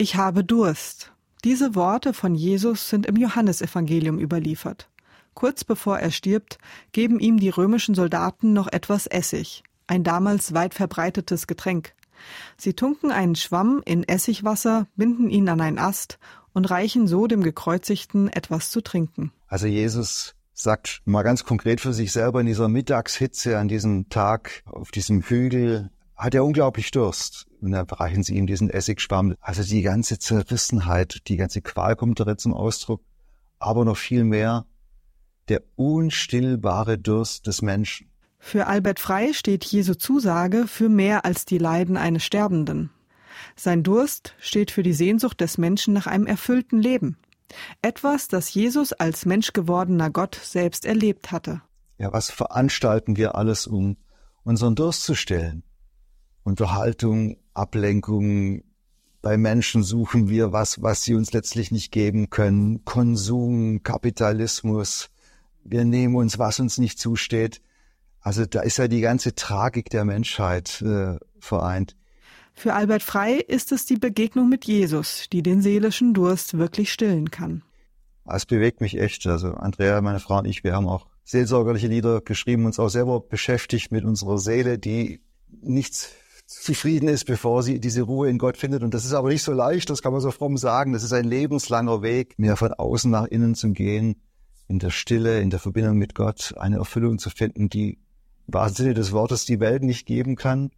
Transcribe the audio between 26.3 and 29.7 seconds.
er unglaublich Durst. Und dann reichen sie ihm diesen Essigschwamm. Also